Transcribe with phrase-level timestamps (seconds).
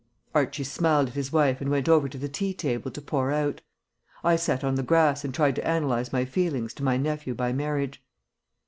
[0.33, 3.61] Archie smiled at his wife and went over to the tea table to pour out.
[4.23, 7.53] I sat on the grass and tried to analyse my feelings to my nephew by
[7.53, 8.01] marriage.